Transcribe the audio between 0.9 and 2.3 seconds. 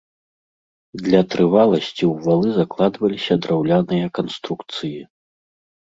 Для трываласці ў